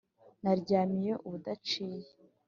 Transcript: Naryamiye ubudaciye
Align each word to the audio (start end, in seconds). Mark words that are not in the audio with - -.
Naryamiye 0.43 1.13
ubudaciye 1.27 2.09